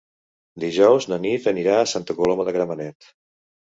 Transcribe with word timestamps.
Dijous 0.63 1.07
na 1.13 1.21
Nit 1.27 1.47
anirà 1.53 1.79
a 1.83 1.87
Santa 1.95 2.19
Coloma 2.23 2.51
de 2.51 2.59
Gramenet. 2.61 3.17